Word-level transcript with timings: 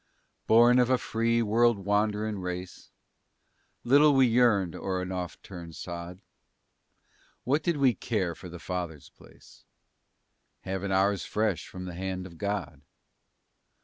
Born 0.47 0.79
of 0.79 0.89
a 0.89 0.97
free, 0.97 1.43
world 1.43 1.77
wandering 1.77 2.39
race, 2.39 2.89
Little 3.83 4.15
we 4.15 4.25
yearned 4.25 4.73
o'er 4.75 4.99
an 4.99 5.11
oft 5.11 5.43
turned 5.43 5.75
sod. 5.75 6.23
What 7.43 7.61
did 7.61 7.77
we 7.77 7.93
care 7.93 8.33
for 8.33 8.49
the 8.49 8.57
fathers' 8.57 9.11
place, 9.11 9.63
Having 10.61 10.91
ours 10.91 11.23
fresh 11.25 11.67
from 11.67 11.85
the 11.85 11.93
hand 11.93 12.25
of 12.25 12.39
God? 12.39 12.81